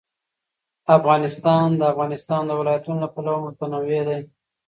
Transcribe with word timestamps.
افغانستان 0.97 1.67
د 1.75 1.79
د 1.79 1.81
افغانستان 1.93 2.43
ولايتونه 2.59 2.97
له 3.03 3.09
پلوه 3.13 3.39
متنوع 3.45 4.01
دی. 4.07 4.19